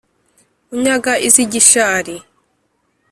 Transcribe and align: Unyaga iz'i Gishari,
Unyaga 0.73 1.13
iz'i 1.27 1.45
Gishari, 1.51 2.15